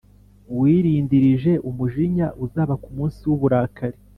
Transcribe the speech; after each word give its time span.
wirindirije 0.59 1.51
umujinya 1.69 2.27
uzaba 2.45 2.73
ku 2.83 2.89
munsi 2.97 3.19
w’uburakari 3.29 3.97